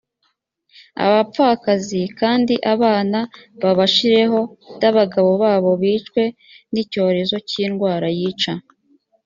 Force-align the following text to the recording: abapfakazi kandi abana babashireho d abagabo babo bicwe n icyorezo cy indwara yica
abapfakazi 1.05 2.01
kandi 2.19 2.53
abana 2.73 3.19
babashireho 3.61 4.39
d 4.79 4.81
abagabo 4.89 5.31
babo 5.43 5.69
bicwe 5.81 6.21
n 6.73 6.75
icyorezo 6.83 7.35
cy 7.49 7.55
indwara 7.65 8.07
yica 8.19 8.53